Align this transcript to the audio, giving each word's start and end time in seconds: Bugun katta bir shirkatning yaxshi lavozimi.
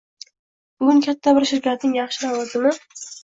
Bugun 0.83 1.03
katta 1.07 1.33
bir 1.37 1.45
shirkatning 1.51 1.93
yaxshi 1.99 2.25
lavozimi. 2.33 2.73